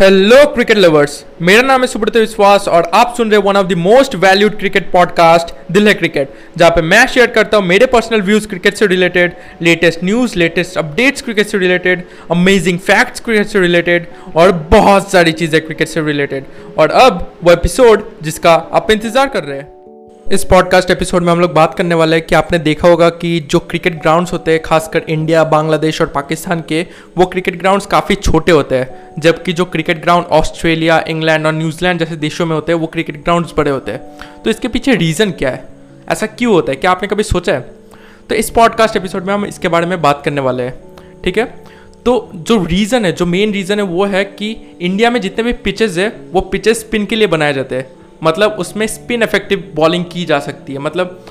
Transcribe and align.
Hello 0.00 0.36
cricket 0.54 0.78
lovers 0.78 1.12
मेरा 1.42 1.60
नाम 1.62 1.80
है 1.80 1.86
सुब्रत 1.86 2.16
विश्वास 2.16 2.66
और 2.68 2.90
आप 2.94 3.14
सुन 3.16 3.30
रहे 3.30 3.40
one 3.40 3.56
of 3.56 3.66
the 3.66 3.72
most 3.72 4.14
valued 4.14 4.58
cricket 4.58 4.90
podcast 4.92 5.54
दिल 5.72 5.88
है 5.88 5.94
क्रिकेट 5.94 6.34
जहाँ 6.56 6.70
पे 6.70 6.82
मैं 6.82 7.06
शेयर 7.06 7.26
करता 7.26 7.56
हूँ 7.56 7.66
मेरे 7.66 7.86
पर्सनल 7.86 8.22
व्यूज़ 8.22 8.48
क्रिकेट 8.48 8.74
से 8.74 8.86
related 8.86 9.36
latest 9.62 10.04
news 10.04 10.38
latest 10.38 10.76
updates 10.78 11.22
cricket 11.22 11.46
से 11.46 11.58
रिलेटेड 11.58 12.02
अमेजिंग 12.30 12.78
फैक्ट्स 12.78 13.20
क्रिकेट 13.20 13.46
से 13.46 13.60
रिलेटेड 13.60 14.06
और 14.36 14.52
बहुत 14.70 15.10
सारी 15.12 15.32
चीज़ें 15.32 15.60
क्रिकेट 15.66 15.88
से 15.88 16.00
रिलेटेड 16.00 16.44
और 16.78 16.90
अब 17.04 17.32
वो 17.44 17.52
एपिसोड 17.52 18.04
जिसका 18.22 18.54
आप 18.54 18.90
इंतज़ार 18.90 19.28
कर 19.28 19.44
रहे 19.44 19.58
हैं। 19.58 19.74
इस 20.32 20.44
पॉडकास्ट 20.44 20.90
एपिसोड 20.90 21.22
में 21.22 21.32
हम 21.32 21.40
लोग 21.40 21.52
बात 21.54 21.74
करने 21.74 21.94
वाले 21.94 22.16
हैं 22.16 22.24
कि 22.26 22.34
आपने 22.34 22.58
देखा 22.58 22.88
होगा 22.88 23.08
कि 23.10 23.28
जो 23.50 23.58
क्रिकेट 23.58 24.00
ग्राउंड्स 24.02 24.32
होते 24.32 24.50
हैं, 24.50 24.62
खासकर 24.62 25.02
इंडिया, 25.08 25.44
बांग्लादेश 25.44 26.00
और 26.00 26.06
पाकिस्तान 26.06 26.64
के, 26.68 26.86
वो 27.18 27.26
क्रिकेट 27.26 27.58
ग्राउंड्स 27.58 27.86
काफ़ी 27.86 28.14
छोटे 28.14 28.52
होते 28.52 28.74
हैं। 28.74 29.05
जबकि 29.18 29.52
जो 29.52 29.64
क्रिकेट 29.64 30.02
ग्राउंड 30.02 30.26
ऑस्ट्रेलिया, 30.26 31.04
इंग्लैंड 31.08 31.46
और 31.46 31.52
न्यूजीलैंड 31.52 31.98
जैसे 31.98 32.16
देशों 32.16 32.46
में 32.46 32.54
होते 32.54 32.72
हैं, 32.72 32.78
वो 32.78 32.86
क्रिकेट 32.86 33.22
ग्राउंड्स 33.24 33.54
बड़े 33.56 33.70
होते 33.70 33.92
हैं। 33.92 34.42
तो 34.42 34.50
इसके 34.50 34.68
पीछे 34.68 34.94
रीज़न 34.94 35.30
क्या 35.30 35.50
है? 35.50 35.64
ऐसा 36.08 36.26
क्यों 36.26 36.52
होता 36.52 36.72
है? 36.72 36.76
क्या 36.76 36.90
आपने 36.90 37.08
कभी 37.08 37.22
सोचा 37.22 37.52
है? 37.52 37.60
तो 38.28 38.34
इस 38.34 38.50
पॉडकास्ट 38.50 38.96
एपिसोड 38.96 39.24
में 39.24 39.34
हम 39.34 39.46
इसके 39.46 39.68
बारे 39.68 39.86
में 39.86 40.00
बात 40.02 40.22
करने 40.24 40.40
वाले 40.40 40.62
हैं, 40.62 40.74
ठीक 41.24 41.38
है? 41.38 41.44
तो 42.04 42.30
जो 42.34 42.64
रीज़न 42.64 43.04
है, 43.04 43.12
जो 43.12 43.26
मेन 43.26 43.52
रीज़न 43.52 43.78
है, 43.78 43.84
वो 43.84 44.04
है 44.04 44.24
कि 44.24 44.50
इंडिया 44.80 45.10
में 45.10 45.20
जितने 45.20 45.44
भी 45.44 45.52
पिचेस 45.52 45.96
है, 45.98 46.08
वो 46.32 46.40
पिचेस 46.40 46.80
स्पिन 46.80 47.06
के 47.06 47.16
लिए 47.16 47.26
बनाए 47.26 47.54
जाते 47.54 47.76
हैं। 47.76 47.86
मतलब 48.22 48.56
उसमें 48.58 48.86
स्पिन 48.86 49.22
इफ़ेक्टिव 49.22 49.72
बॉलिंग 49.74 50.04
की 50.04 50.24
जा 50.24 50.38
सकती 50.38 50.72
है। 50.72 50.78
मतलब 50.78 51.24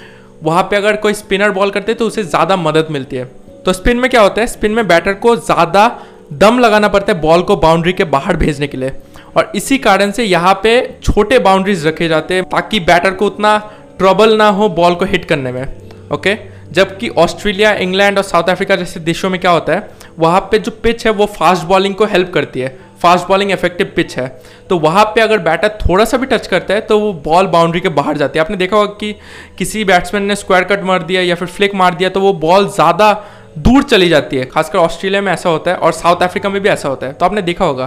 वहाँ 0.43 0.63
पे 0.63 0.75
अगर 0.75 0.95
कोई 0.95 1.13
स्पिनर 1.13 1.51
बॉल 1.51 1.71
करते 1.71 1.91
हैं 1.91 1.99
तो 1.99 2.07
उसे 2.07 2.23
ज़्यादा 2.23 2.55
मदद 2.55 2.87
मिलती 2.91 3.15
है। 3.15 3.25
तो 3.65 3.73
स्पिन 3.73 3.97
में 3.97 4.09
क्या 4.09 4.21
होता 4.21 4.41
है? 4.41 4.47
स्पिन 4.47 4.71
में 4.71 4.87
बैटर 4.87 5.13
को 5.13 5.35
ज़्यादा 5.35 5.87
दम 6.33 6.59
लगाना 6.59 6.87
पड़ता 6.87 7.13
है 7.13 7.19
बॉल 7.21 7.41
को 7.41 7.55
बाउंड्री 7.57 7.93
के 7.93 8.03
बाहर 8.05 8.37
भेजने 8.37 8.67
के 8.67 8.77
लिए। 8.77 8.91
और 9.37 9.51
इसी 9.55 9.77
कारण 9.77 10.11
से 10.11 10.23
यहाँ 10.23 10.53
पे 10.63 10.79
छोटे 11.03 11.39
बाउंड्रीज 11.39 11.85
रखे 11.87 12.07
जाते 12.07 12.33
हैं 12.33 12.43
ताकि 12.45 12.79
बैटर 12.81 13.13
को 13.13 13.25
उतना 13.25 13.57
ट्रबल 13.99 14.35
ना 14.37 14.47
हो 14.49 14.69
बॉल 14.71 14.95
को 14.95 15.05
हिट 15.05 15.25
करने 15.25 15.51
में, 15.51 15.63
ओके? 16.11 16.37
जबकि 16.71 17.09
ऑस्ट्रेलिया, 17.09 17.73
इंग्लैंड 17.73 18.17
और 18.17 18.23
साउथ 18.23 18.49
अफ्रीका 18.49 18.75
जैसे 18.75 18.99
देशों 19.01 19.29
में 19.29 19.39
क्या 19.41 19.51
होता 19.51 19.73
है, 19.73 19.89
वहाँ 20.19 20.39
पे 20.51 20.59
जो 20.59 20.71
पिच 20.83 21.05
है 21.05 21.11
वो 21.13 21.25
फास्ट 21.27 21.65
बॉलिंग 21.65 21.95
को 21.95 22.05
हेल्प 22.05 22.31
करती 22.33 22.59
है। 22.59 22.77
फास्ट 23.01 23.27
बॉलिंग 23.27 23.51
इफ़ेक्टिव 23.51 23.91
पिच 23.95 24.17
है। 24.17 24.27
तो 24.69 24.77
वहाँ 24.79 25.03
पे 25.05 25.21
अगर 25.21 25.37
बैटर 25.39 25.69
थोड़ा 25.79 26.05
सा 26.05 26.17
भी 26.17 26.25
टच 26.25 26.47
करता 26.47 26.73
है 26.73 26.81
तो 26.81 26.99
वो 26.99 27.11
बॉल 27.25 27.47
बाउंड्री 27.47 27.81
के 27.81 27.89
बाहर 27.91 28.17
जाती 28.17 28.39
है। 28.39 28.45
आपने 28.45 28.57
देखा 28.57 28.77
होगा 28.77 28.93
कि 28.93 29.13
किसी 29.57 29.83
बैट्समैन 29.85 30.23
ने 30.23 30.35
स्क्वायर 30.35 30.63
कट 30.65 30.83
मार 30.83 31.03
दिया 31.03 31.21
या 31.21 31.35
फिर 31.35 31.47
फ्लिक 31.47 31.75
मार 31.75 31.95
दिया 31.95 32.09
तो 32.09 32.21
वो 32.21 32.33
बॉल 32.35 32.67
ज़्यादा 32.69 33.11
दूर 33.57 33.83
चली 33.83 34.09
जाती 34.09 34.37
है, 34.37 34.45
खासकर 34.45 34.77
ऑस्ट्रेलिया 34.77 35.21
में 35.21 35.33
ऐसा 35.33 35.49
होता 35.49 35.71
है 35.71 35.77
और 35.77 35.91
साउथ 35.91 36.21
अफ्रीका 36.21 36.49
में 36.49 36.61
भी 36.61 36.69
ऐसा 36.69 36.89
होता 36.89 37.07
है। 37.07 37.13
तो 37.13 37.25
आपने 37.25 37.41
देखा 37.41 37.65
होगा। 37.65 37.85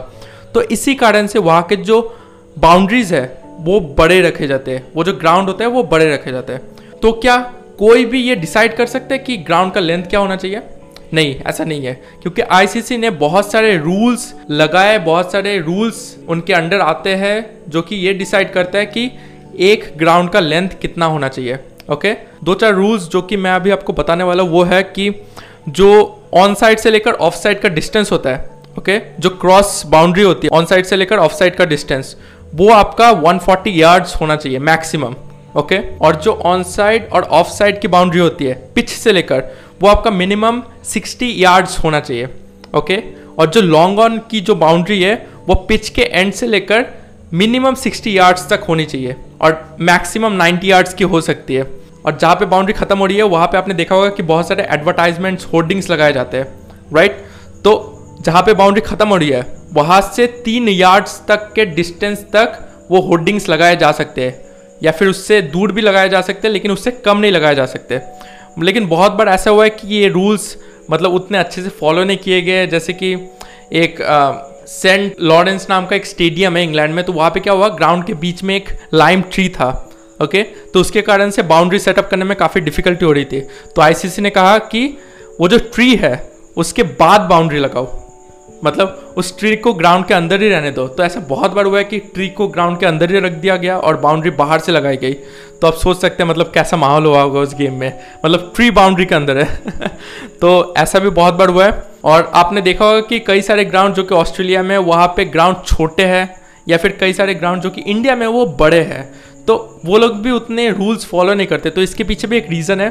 तो 0.54 0.62
इसी 0.62 0.94
कारण 0.94 1.26
से 1.26 1.38
वहाँ 1.38 1.62
के 1.62 1.76
जो 1.76 2.18
बाउंड्रीज 2.58 3.12
है, 3.12 3.42
वो 3.60 3.80
बड़े 3.80 4.20
रखे 4.20 4.46
जाते 4.46 4.70
हैं। 4.70 4.88
वो 4.96 5.04
जो 5.04 5.12
ग्राउंड 5.12 5.46
होता 5.46 5.64
है, 5.64 5.70
वो 5.70 5.82
बड़े 5.82 6.14
रखे 6.14 6.32
जाते 6.32 6.52
हैं। 6.52 6.60
तो 7.02 7.12
क्या 7.12 7.52
कोई 7.78 8.04
भी 8.04 8.22
ये 8.22 8.34
डिसाइड 8.34 8.76
कर 8.76 8.86
सकते 8.86 9.14
हैं 9.14 9.24
कि 9.24 9.36
ग्राउंड 9.36 9.72
का 9.72 9.80
लेंथ 9.80 10.04
क्या 10.04 10.20
होना 10.20 10.36
चाहिए? 10.36 10.60
नहीं, 11.14 11.40
ऐसा 11.46 11.64
नहीं 11.64 11.86
है। 11.86 11.94
क्योंकि 12.22 12.42
आईसीसी 12.42 12.96
ने 12.96 13.10
बहुत 13.10 13.52
सारे 13.52 13.76
रूल्स 13.76 14.34
लगाए, 14.50 14.98
बहुत 14.98 15.32
सारे 15.32 15.58
रूल्स 15.58 16.16
उनके 16.28 16.52
अंडर 16.52 16.80
आते 16.80 17.10
हैं, 17.10 17.50
जो 17.68 17.82
कि 17.82 17.96
ये 17.96 18.14
डिसाइड 18.14 18.52
करता 18.52 18.78
है 18.78 18.86
कि 18.86 19.10
एक 19.58 19.92
ग्राउंड 19.96 20.30
का 20.30 20.40
लेंथ 20.40 20.68
कितना 20.82 21.06
होना 21.06 21.28
चाहिए। 21.28 21.58
ओके 21.92 22.12
दो 22.44 22.54
चार 22.54 22.72
रूल्स 22.72 23.08
जो 23.08 23.22
कि 23.22 23.36
मैं 23.36 23.50
अभी 23.50 23.70
आपको 23.70 23.92
बताने 23.92 24.24
वाला 24.24 24.42
वो 24.42 24.62
है 24.62 24.82
कि 24.82 25.26
जो 25.68 26.20
ऑन 26.34 26.54
साइड 26.54 26.78
से 26.78 26.90
लेकर 26.90 27.12
ऑफ़ 27.12 27.34
साइड 27.34 27.60
का 27.60 27.68
डिस्टेंस 27.68 28.12
होता 28.12 28.30
है 28.30 28.50
ओके 28.78 28.98
okay? 28.98 29.20
जो 29.20 29.30
क्रॉस 29.30 29.82
बाउंड्री 29.86 30.22
होती 30.22 30.48
है 30.52 30.58
ऑन 30.58 30.64
साइड 30.64 30.84
से 30.84 30.96
लेकर 30.96 31.16
ऑफ़ 31.16 31.32
साइड 31.32 31.56
का 31.56 31.64
डिस्टेंस 31.64 32.16
वो 32.54 32.70
आपका 32.70 33.10
140 33.12 33.38
फोर्टी 33.38 33.82
यार्ड्स 33.82 34.14
होना 34.16 34.36
चाहिए 34.36 34.58
मैक्सिमम 34.58 35.14
ओके 35.56 35.76
okay? 35.76 36.00
और 36.02 36.16
जो 36.16 36.32
ऑन 36.32 36.62
साइड 36.62 37.08
और 37.12 37.22
ऑफ़ 37.22 37.48
साइड 37.48 37.80
की 37.80 37.88
बाउंड्री 37.88 38.20
होती 38.20 38.44
है 38.44 38.54
पिच 38.74 38.90
से 38.90 39.12
लेकर, 39.12 39.42
वो 39.82 39.88
आपका 39.88 40.10
मिनिमम 40.10 40.62
60 40.84 41.22
यार्ड्स 41.22 41.78
होना 41.78 42.00
चाहिए 42.00 42.28
ओके 42.74 42.96
okay? 42.96 43.38
और 43.38 43.50
जो 43.50 43.60
लॉन्ग 43.60 43.98
ऑन 43.98 44.18
की 44.30 44.40
जो 44.40 44.54
बाउंड्री 44.54 45.02
है, 45.02 45.14
वो 45.48 45.54
पिच 45.54 45.88
के 45.88 46.02
एंड 46.02 46.32
से 46.32 46.46
लेकर 46.46 46.86
मिनिमम 47.32 47.74
60 47.74 48.06
यार्ड्स 48.06 48.48
तक 48.48 48.64
होनी 48.68 48.84
चाहिए, 48.84 49.16
और 49.42 49.76
मैक्सिमम 49.80 50.38
90 50.42 50.64
यार्ड्स 50.64 50.94
की 50.94 51.04
हो 51.04 51.20
सकती 51.20 51.54
है 51.54 51.62
और 52.08 52.16
जहाँ 52.18 52.34
पे 52.34 52.46
बाउंड्री 52.46 52.74
खत्म 52.74 52.98
हो 52.98 53.06
रही 53.06 53.16
है, 53.16 53.22
वहाँ 53.24 53.46
पे 53.46 53.56
आपने 53.58 53.74
देखा 53.74 53.94
होगा 53.94 54.08
कि 54.10 54.22
बहुत 54.24 54.48
सारे 54.48 54.62
एडवर्टाइजमेंट्स 54.72 55.46
होर्डिंग्स 55.46 55.90
लगाए 55.90 56.12
जाते 56.12 56.36
हैं 56.36 56.46
राइट 56.94 57.16
तो 57.64 57.72
जहाँ 58.20 58.42
पे 58.42 58.52
बाउंड्री 58.54 58.80
खत्म 58.82 59.08
हो 59.08 59.16
रही 59.16 59.28
है, 59.30 59.44
वहाँ 59.72 60.00
से 60.02 60.26
तीन 60.44 60.68
यार्ड्स 60.68 61.20
तक 61.28 61.52
के 61.54 61.64
डिस्टेंस 61.66 62.22
तक 62.34 62.58
वो 62.90 63.00
होर्डिंग्स 63.00 63.48
लगाए 63.48 63.76
जा 63.76 63.90
सकते 63.92 64.24
हैं, 64.24 64.34
या 64.82 64.92
फिर 64.92 65.08
उससे 65.08 65.40
दूर 65.44 65.72
भी 65.72 65.80
लगाए 65.80 66.08
जा 66.08 66.20
सकते 66.20 66.48
हैं, 66.48 66.52
लेकिन 66.52 66.70
उससे 66.70 66.90
कम 66.90 67.18
नहीं 67.18 67.32
लगाए 67.32 67.54
जा 67.54 67.66
सकते। 67.66 68.00
लेकिन 68.60 68.86
बहुत 68.88 69.12
बार 69.12 69.28
ऐसा 69.28 69.50
हुआ 69.50 69.64
है 69.64 69.70
कि 69.70 69.88
ये 69.88 70.08
रूल्स 70.08 70.56
मतलब 70.90 71.14
उतने 71.14 71.38
अच्छे 71.38 71.62
से 71.62 71.68
फॉलो 71.70 72.04
नहीं 72.04 72.16
किए 72.18 72.40
गए, 72.42 72.66
जैसे 72.66 72.92
कि 72.92 73.12
एक 73.74 73.98
सेंट 74.68 75.16
लॉरेंस 75.22 75.66
नाम 75.70 75.86
का 75.86 75.96
एक 75.96 76.06
स्टेडियम 76.06 76.56
है 76.56 76.62
इंग्लैंड 76.64 76.94
में 76.94 77.04
तो 77.04 77.12
वहाँ 77.12 77.30
पे 77.30 77.40
क्या 77.40 77.52
हुआ 77.52 77.68
ग्राउंड 77.76 78.04
के 78.04 78.14
बीच 78.16 78.42
में 78.42 78.54
एक 78.56 78.68
लाइम 78.94 79.22
ट्री 79.32 79.48
था। 79.50 79.70
ओके? 80.22 80.42
तो 80.42 80.80
उसके 80.80 81.02
कारण 81.02 81.30
से 81.30 81.42
बाउंड्री 81.42 81.78
सेटअप 81.78 82.08
करने 82.10 82.24
में 82.24 82.36
काफ़ी 82.36 82.60
डिफिकल्टी 82.60 83.04
हो 83.04 83.12
रही 83.12 83.24
थी। 83.24 83.40
तो 83.76 83.82
आईसीसी 83.82 84.22
ने 84.22 84.30
कहा 84.30 84.58
कि 84.58 84.98
वो 85.40 85.48
जो 85.48 85.58
ट्री 85.58 85.96
है, 85.96 86.30
उसके 86.56 86.82
बाद 86.82 87.20
बाउंड्री 87.20 87.58
लगाओ। 87.58 88.08
मतलब 88.64 89.14
उस 89.16 89.38
ट्री 89.38 89.56
को 89.56 89.72
ग्राउंड 89.72 90.06
के 90.06 90.14
अंदर 90.14 90.42
ही 90.42 90.48
रहने 90.48 90.70
दो। 90.70 90.88
तो 90.88 91.02
ऐसा 91.02 91.20
बहुत 91.20 91.50
बार 91.50 91.64
हुआ 91.64 91.78
है 91.78 91.84
कि 91.84 91.98
ट्री 91.98 92.28
को 92.28 92.48
ग्राउंड 92.48 92.78
के 92.78 92.86
अंदर 92.86 93.10
ही 93.10 93.20
रख 93.20 93.32
दिया 93.32 93.56
गया 93.56 93.78
और 93.78 93.96
बाउंड्री 93.96 94.30
बाहर 94.30 94.58
से 94.58 94.72
लगाई 94.72 94.96
गई। 94.96 95.12
तो 95.60 95.66
आप 95.66 95.74
सोच 95.74 96.00
सकते 96.00 96.22
हैं 96.22 96.30
मतलब 96.30 96.50
कैसा 96.54 96.76
माहौल 96.76 97.06
हुआ 97.06 97.22
होगा 97.22 97.40
उस 97.40 97.54
गेम 97.54 97.74
में। 97.74 97.98
मतलब 98.26 98.52
ट्री 98.56 98.70
बाउंड्री 98.70 99.04
के 99.06 99.14
अंदर 99.14 99.38
है। 99.38 99.60
तो 100.40 100.74
ऐसा 100.76 100.98
भी 100.98 101.10
बहुत 101.10 101.34
बार 101.34 101.48
हुआ 101.48 101.64
है। 101.64 101.82
और 102.04 102.32
आपने 102.34 102.60
देखा 102.60 102.84
होगा 102.84 103.00
कि 103.00 103.18
कई 103.18 103.42
सारे 103.42 103.64
ग्राउंड 103.64 103.94
जो 103.94 104.02
कि 104.02 104.14
ऑस्ट्रेलिया 104.14 104.62
में, 104.62 104.78
वहाँ 104.78 105.06
पे 105.06 105.24
ग्राउंड 105.24 105.56
छोटे 105.66 106.02
हैं, 106.02 106.40
या 106.68 106.76
फिर 106.76 106.96
कई 107.00 107.12
सारे 107.12 107.34
ग्राउंड 107.34 107.62
जो 107.62 107.70
कि 107.70 107.80
इंडिया 107.80 108.16
में, 108.16 108.26
वो 108.26 108.46
बड़े 108.46 108.80
हैं। 108.80 109.14
तो 109.48 109.80
वो 109.84 109.98
लोग 109.98 110.16
भी 110.22 110.30
उतने 110.30 110.68
रूल्स 110.70 111.04
फॉलो 111.06 111.34
नहीं 111.34 111.46
करते। 111.46 111.70
तो 111.70 111.82
इसके 111.82 112.04
पीछे 112.04 112.28
भी 112.28 112.36
एक 112.36 112.50
रीज़न 112.50 112.80
है। 112.80 112.90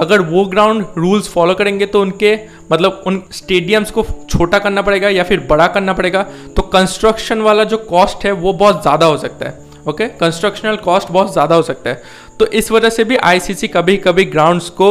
अगर 0.00 0.20
वो 0.22 0.44
ग्राउंड 0.46 0.84
रूल्स 0.98 1.28
फॉलो 1.28 1.54
करेंगे 1.54 1.86
तो 1.86 2.00
उनके 2.00 2.34
मतलब 2.72 3.02
उन 3.06 3.22
स्टेडियम्स 3.32 3.90
को 3.90 4.04
छोटा 4.30 4.58
करना 4.58 4.82
पड़ेगा 4.82 5.08
या 5.08 5.24
फिर 5.24 5.40
बड़ा 5.50 5.66
करना 5.68 5.92
पड़ेगा। 5.92 6.22
तो 6.56 6.62
कंस्ट्रक्शन 6.64 7.40
वाला 7.40 7.64
जो 7.64 7.76
कॉस्ट 7.80 8.24
है, 8.24 8.32
वो 8.32 8.52
बहुत 8.54 8.82
ज़्यादा 8.82 9.06
हो 9.06 9.16
सकता 9.18 9.48
है। 9.48 9.62
ओके 9.88 10.06
कंस्ट्रक्शनल 10.18 10.76
कॉस्ट 10.84 11.10
बहुत 11.10 11.32
ज़्यादा 11.32 11.54
हो 11.54 11.62
सकता 11.62 11.90
है। 11.90 12.02
तो 12.38 12.46
इस 12.52 12.70
वजह 12.72 12.90
से 12.90 13.04
भी 13.04 13.16
आईसीसी 13.24 13.68
कभी 13.68 13.96
कभी 13.98 14.24
ग्राउंड्स 14.26 14.68
को 14.72 14.90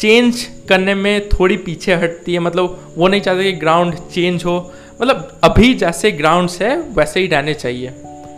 चेंज 0.00 0.42
करने 0.68 0.94
में 0.94 1.28
थोड़ी 1.28 1.56
पीछे 1.58 1.94
हटती 1.94 2.32
है। 2.32 2.38
मतलब 2.40 2.94
वो 2.96 3.08
नहीं 3.08 3.20
चाहते 3.20 3.44
कि 3.44 3.52
ग्राउंड 3.58 3.94
चेंज 4.14 4.44
हो। 4.44 4.58
मतलब 5.00 5.38
अभी 5.44 5.74
जैसे 5.74 6.10
ग्राउंड्स 6.12 6.60
है, 6.62 6.76
वैसे 6.90 7.20
ही 7.20 7.26
रहने 7.26 7.54
चाहिए। 7.54 7.88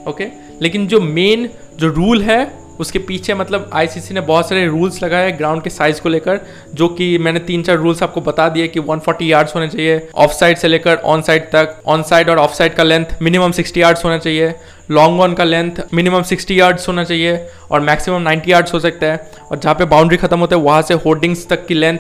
ओके 0.09 0.27
लेकिन 0.63 0.87
जो 0.87 1.01
मेन 1.01 1.49
जो 1.79 1.89
रूल 1.89 2.23
है, 2.23 2.67
उसके 2.81 2.99
पीछे 2.99 3.35
मतलब 3.35 3.71
आईसीसी 3.75 4.15
ने 4.15 4.21
बहुत 4.21 4.49
सारे 4.49 4.67
रूल्स 4.67 5.03
लगाए 5.03 5.31
ग्राउंड 5.33 5.63
के 5.63 5.71
साइज़ 5.71 6.01
को 6.01 6.09
लेकर, 6.09 6.41
जो 6.75 6.89
कि 6.89 7.07
मैंने 7.19 7.41
तीन 7.41 7.63
चार 7.63 7.77
रूल्स 7.77 8.03
आपको 8.03 8.21
बता 8.21 8.49
दिए 8.49 8.67
कि 8.69 8.81
140 8.81 9.01
फोर्टी 9.01 9.31
यार्ड्स 9.33 9.55
होने 9.55 9.69
चाहिए 9.69 10.09
ऑफ़ 10.15 10.33
साइड 10.33 10.59
से 10.59 10.69
लेकर 10.69 10.97
ऑन 11.05 11.23
साइड 11.23 11.45
तक 11.53 11.81
ऑन 11.87 12.03
साइड 12.03 12.31
और 12.31 12.39
ऑफ़ 12.39 12.55
साइड 12.55 12.75
का 12.75 12.83
लेंथ 12.83 13.17
मिनिमम 13.23 13.53
60 13.53 13.77
यार्ड्स 13.77 14.05
होना 14.05 14.19
चाहिए 14.19 14.55
लॉन्ग 14.91 15.21
ऑन 15.21 15.35
का 15.35 15.45
लेंथ 15.45 15.83
मिनिमम 15.95 16.23
60 16.25 16.51
यार्ड्स 16.51 16.89
होना 16.89 17.05
चाहिए 17.05 17.37
और 17.71 17.81
मैक्सिमम 17.81 18.29
90 18.29 18.49
यार्ड्स 18.49 18.75
हो 18.75 18.81
सकता 18.81 19.07
है। 19.07 19.31
और 19.43 19.59
जहाँ 19.59 19.75
पे 19.75 19.85
बाउंड्री 19.87 20.17
खत्म 20.17 20.39
होता 20.39 20.57
है, 20.57 20.63
वहाँ 20.63 20.83
से 20.83 20.95
होर्डिंग्स 20.97 21.49
तक 21.49 21.67
की 21.67 21.75
लेंथ 21.75 21.99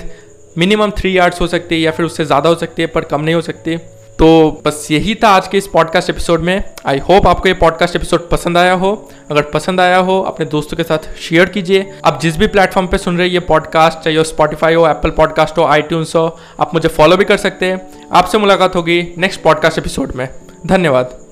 मिनिमम 0.59 0.91
थ्री 0.98 1.16
यार्ड्स 1.19 1.41
हो 1.41 1.47
सकती 1.47 1.74
है 1.74 1.80
या 1.80 1.91
फिर 1.91 2.06
उससे 2.06 2.24
ज़्यादा 2.24 2.48
हो 2.48 2.54
सकती 2.56 2.83
है, 2.83 2.89
पर 2.89 3.04
कम 3.04 3.21
नहीं 3.21 3.34
हो 3.34 3.41
सकती। 3.42 3.78
तो 4.18 4.63
बस 4.65 4.89
यही 4.91 5.15
था 5.15 5.28
आज 5.28 5.48
के 5.48 5.59
इस 5.59 5.66
पॉडकास्ट 5.66 6.10
एपिसोड 6.10 6.41
में। 6.41 6.65
आई 6.86 6.98
होप 6.98 7.27
आपको 7.27 7.48
ये 7.48 7.54
पॉडकास्ट 7.54 7.97
एपिसोड 7.97 8.28
पसंद 8.30 8.59
आया 8.59 8.72
हो। 8.72 9.10
अगर 9.30 9.42
पसंद 9.42 9.80
आया 9.80 9.97
हो, 9.97 10.21
अपने 10.22 10.47
दोस्तों 10.47 10.77
के 10.77 10.83
साथ 10.83 10.98
शेयर 11.16 11.48
कीजिए। 11.48 11.92
आप 12.04 12.21
जिस 12.21 12.36
भी 12.36 12.47
प्लेटफॉर्म 12.47 12.86
पे 12.86 12.98
सुन 12.98 13.18
रहे 13.18 13.27
हैं, 13.27 13.34
ये 13.34 13.41
पॉडकास्ट 13.41 13.98
चाहे 13.98 14.24
स्पॉटीफाई 14.24 14.74
हो 14.74 14.89
एप्पल 14.89 15.10
पॉडकास्ट 15.10 15.59
हो 15.59 15.65
आई 15.65 15.83
हो, 15.92 16.39
आप 16.60 16.74
मुझे 16.74 16.89
फॉलो 16.89 17.16
भी 17.16 17.24
कर 17.24 17.36
सकते 17.36 17.66
हैं। 17.66 17.89
आपसे 18.13 18.39
मुलाकात 18.39 18.77
होगी 18.77 19.15
नेक्स्ट 19.18 19.42
पॉडकास्ट 19.42 19.78
एपिसोड 19.78 20.13
में। 20.16 20.28
धन्यवाद। 20.66 21.25